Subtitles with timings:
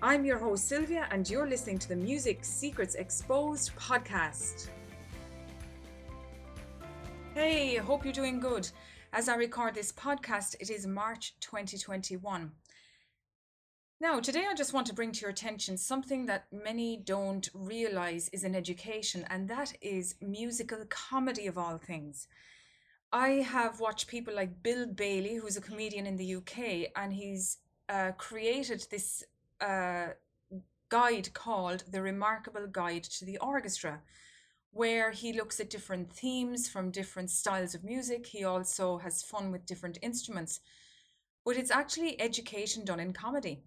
[0.00, 4.68] I'm your host Sylvia, and you're listening to the Music Secrets Exposed podcast.
[7.34, 8.70] Hey, hope you're doing good.
[9.12, 12.52] As I record this podcast, it is March 2021.
[14.00, 18.28] Now, today I just want to bring to your attention something that many don't realize
[18.28, 22.28] is in education, and that is musical comedy of all things.
[23.12, 27.58] I have watched people like Bill Bailey, who's a comedian in the UK, and he's
[27.88, 29.24] uh, created this
[29.60, 30.08] uh,
[30.88, 34.00] guide called The Remarkable Guide to the Orchestra,
[34.70, 38.26] where he looks at different themes from different styles of music.
[38.26, 40.60] He also has fun with different instruments,
[41.44, 43.62] but it's actually education done in comedy.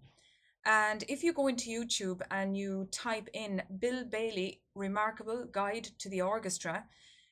[0.64, 6.08] And if you go into YouTube and you type in Bill Bailey Remarkable Guide to
[6.08, 6.84] the Orchestra,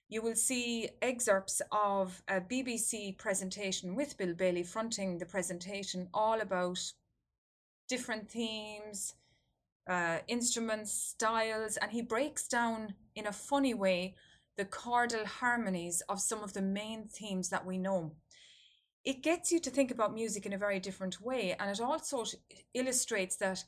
[0.09, 6.41] you will see excerpts of a BBC presentation with Bill Bailey fronting the presentation, all
[6.41, 6.81] about
[7.91, 9.15] different themes,
[9.87, 14.15] uh, instruments, styles, and he breaks down in a funny way
[14.57, 18.13] the chordal harmonies of some of the main themes that we know
[19.05, 21.57] it gets you to think about music in a very different way.
[21.59, 22.25] And it also
[22.75, 23.65] illustrates that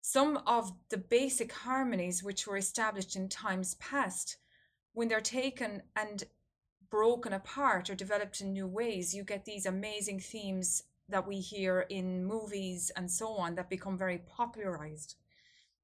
[0.00, 4.36] some of the basic harmonies which were established in times past,
[4.92, 6.24] when they're taken and
[6.90, 11.86] broken apart or developed in new ways, you get these amazing themes that we hear
[11.90, 15.16] in movies and so on that become very popularized.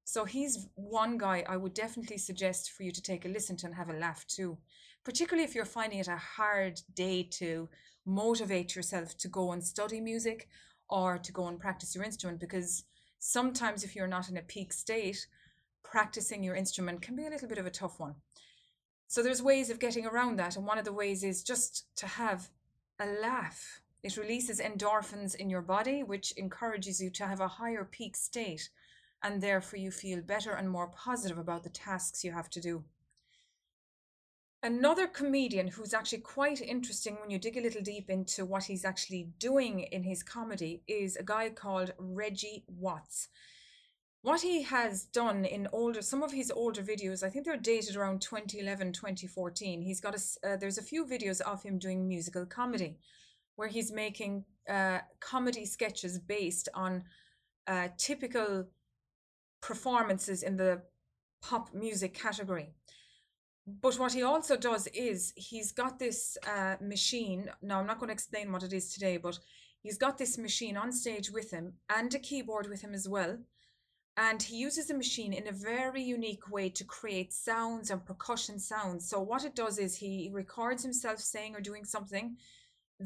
[0.03, 3.67] So he's one guy I would definitely suggest for you to take a listen to
[3.67, 4.57] and have a laugh too,
[5.03, 7.69] particularly if you're finding it a hard day to
[8.05, 10.47] motivate yourself to go and study music
[10.89, 12.83] or to go and practice your instrument because
[13.19, 15.27] sometimes if you're not in a peak state
[15.83, 18.15] practicing your instrument can be a little bit of a tough one
[19.07, 22.07] so there's ways of getting around that and one of the ways is just to
[22.07, 22.49] have
[22.99, 27.83] a laugh it releases endorphins in your body which encourages you to have a higher
[27.83, 28.69] peak state
[29.23, 32.83] and therefore you feel better and more positive about the tasks you have to do
[34.63, 38.85] Another comedian who's actually quite interesting when you dig a little deep into what he's
[38.85, 43.29] actually doing in his comedy is a guy called Reggie Watts.
[44.21, 47.95] What he has done in older, some of his older videos, I think they're dated
[47.95, 49.81] around 2011, 2014.
[49.81, 52.99] He's got a, uh, there's a few videos of him doing musical comedy
[53.61, 57.03] where he's making uh, comedy sketches based on
[57.67, 58.65] uh, typical
[59.61, 60.81] performances in the
[61.43, 62.69] pop music category
[63.67, 67.49] but what he also does is he's got this uh, machine.
[67.61, 69.37] Now, I'm not going to explain what it is today, but
[69.81, 73.37] he's got this machine on stage with him and a keyboard with him as well.
[74.17, 78.59] And he uses the machine in a very unique way to create sounds and percussion
[78.59, 79.07] sounds.
[79.07, 82.35] So, what it does is he records himself saying or doing something,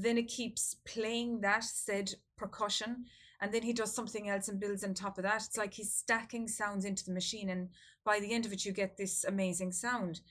[0.04, 3.06] then it keeps playing that said percussion,
[3.42, 5.44] and then he does something else and builds on top of that.
[5.46, 7.70] It's like he's stacking sounds into the machine, and
[8.04, 10.22] by the end of it, you get this amazing sound.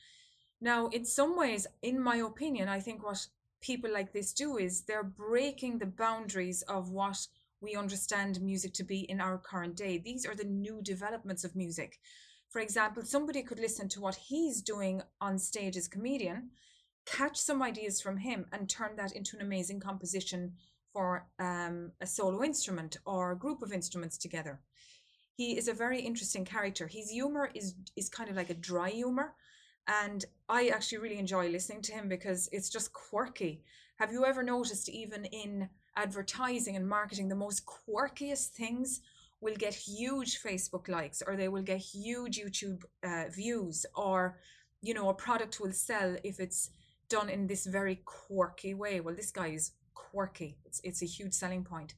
[0.60, 3.26] Now, in some ways, in my opinion, I think what
[3.60, 7.26] people like this do is they're breaking the boundaries of what
[7.60, 9.98] we understand music to be in our current day.
[9.98, 11.98] These are the new developments of music.
[12.50, 16.50] For example, somebody could listen to what he's doing on stage as comedian,
[17.06, 20.52] catch some ideas from him, and turn that into an amazing composition
[20.92, 24.60] for um, a solo instrument or a group of instruments together.
[25.36, 26.86] He is a very interesting character.
[26.86, 29.34] His humor is is kind of like a dry humor,
[29.88, 33.62] and I actually really enjoy listening to him because it's just quirky.
[33.96, 39.00] Have you ever noticed, even in advertising and marketing, the most quirkiest things
[39.40, 44.38] will get huge Facebook likes or they will get huge YouTube uh, views, or
[44.80, 46.70] you know, a product will sell if it's
[47.08, 49.00] done in this very quirky way.
[49.00, 51.94] Well, this guy is quirky, it's, it's a huge selling point.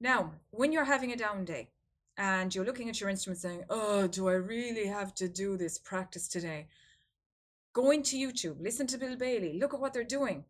[0.00, 1.70] Now, when you're having a down day,
[2.18, 5.78] and you're looking at your instrument saying, Oh, do I really have to do this
[5.78, 6.66] practice today?
[7.72, 10.44] Go into YouTube, listen to Bill Bailey, look at what they're doing,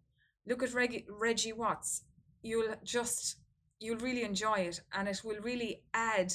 [0.47, 2.05] look at Reg- Reggie Watts.
[2.43, 3.37] You'll just,
[3.81, 6.33] you'll really enjoy it, and it will really add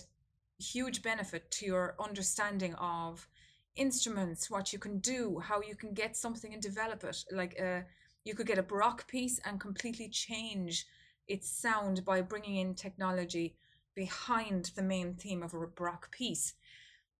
[0.59, 3.27] huge benefit to your understanding of
[3.75, 7.23] instruments, what you can do, how you can get something and develop it.
[7.31, 7.81] Like uh,
[8.23, 10.85] you could get a Baroque piece and completely change
[11.27, 13.55] its sound by bringing in technology
[13.95, 16.53] behind the main theme of a Baroque piece.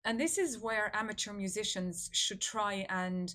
[0.05, 3.33] And this is where amateur musicians should try and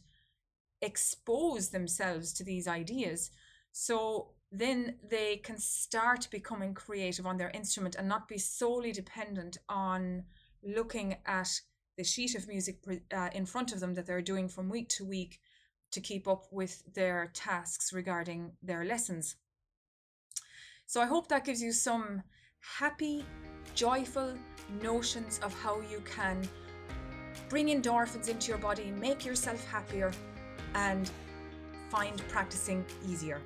[0.83, 3.31] expose themselves to these ideas.
[3.73, 9.59] So then they can start becoming creative on their instrument and not be solely dependent
[9.69, 10.25] on
[10.63, 11.61] looking at
[11.99, 12.79] the sheet of music
[13.13, 15.41] uh, in front of them that they're doing from week to week
[15.91, 19.35] to keep up with their tasks regarding their lessons.
[20.87, 22.23] So I hope that gives you some
[22.61, 23.25] happy,
[23.75, 24.35] joyful
[24.81, 26.49] notions of how you can
[27.49, 30.13] bring endorphins into your body, make yourself happier,
[30.75, 31.11] and
[31.91, 33.41] find practicing easier.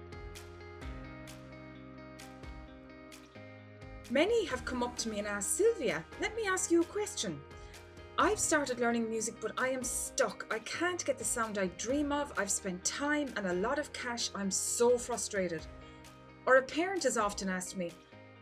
[4.10, 7.40] Many have come up to me and asked, Sylvia, let me ask you a question.
[8.18, 10.46] I've started learning music, but I am stuck.
[10.50, 12.32] I can't get the sound I dream of.
[12.38, 14.30] I've spent time and a lot of cash.
[14.34, 15.66] I'm so frustrated.
[16.44, 17.90] Or a parent has often asked me,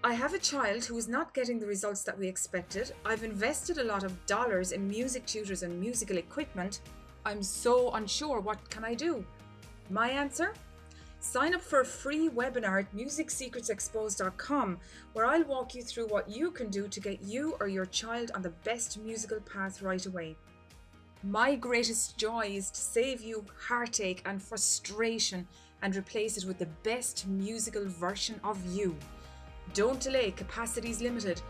[0.03, 2.93] I have a child who is not getting the results that we expected.
[3.05, 6.81] I've invested a lot of dollars in music tutors and musical equipment.
[7.25, 8.41] I'm so unsure.
[8.41, 9.25] What can I do?
[9.89, 10.53] My answer?
[11.21, 14.79] Sign up for a free webinar at musicsecretsexposed.com
[15.13, 18.31] where I'll walk you through what you can do to get you or your child
[18.35, 20.35] on the best musical path right away.
[21.23, 25.47] My greatest joy is to save you heartache and frustration
[25.83, 28.97] and replace it with the best musical version of you.
[29.75, 31.43] Don't delay, capacity is limited.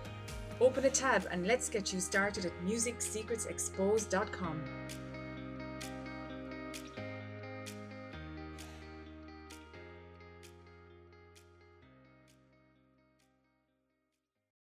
[0.61, 4.63] Open a tab and let's get you started at musicsecretsexposed.com.